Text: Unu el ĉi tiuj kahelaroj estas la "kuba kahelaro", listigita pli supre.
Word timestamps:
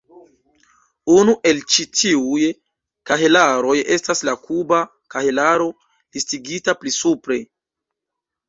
Unu 1.15 1.33
el 1.49 1.59
ĉi 1.73 1.83
tiuj 1.99 2.47
kahelaroj 3.11 3.75
estas 3.97 4.25
la 4.31 4.35
"kuba 4.49 4.81
kahelaro", 5.17 5.69
listigita 6.17 6.77
pli 6.81 6.99
supre. 7.01 7.43